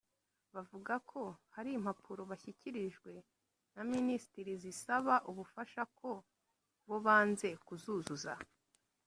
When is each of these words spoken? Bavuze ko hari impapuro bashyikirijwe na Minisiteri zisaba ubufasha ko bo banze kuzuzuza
Bavuze 0.53 0.93
ko 1.11 1.21
hari 1.55 1.69
impapuro 1.77 2.21
bashyikirijwe 2.29 3.11
na 3.75 3.83
Minisiteri 3.93 4.51
zisaba 4.63 5.13
ubufasha 5.29 5.81
ko 5.99 6.09
bo 6.87 6.97
banze 7.05 7.49
kuzuzuza 7.67 8.33